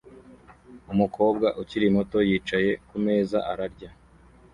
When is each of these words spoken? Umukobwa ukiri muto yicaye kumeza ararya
Umukobwa 0.93 1.47
ukiri 1.61 1.87
muto 1.95 2.17
yicaye 2.29 2.71
kumeza 2.87 3.37
ararya 3.51 3.89